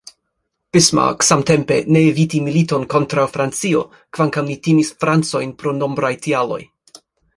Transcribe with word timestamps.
Bismarck, 0.75 1.25
samtempe, 1.25 1.75
ne 1.97 2.01
eviti 2.13 2.41
militon 2.47 2.87
kontraŭ 2.95 3.25
Francio, 3.35 3.83
kvankam 4.19 4.49
li 4.53 4.57
timis 4.69 4.91
Francojn 5.05 5.53
pro 5.61 5.75
nombraj 5.83 6.13
tialoj. 6.25 6.63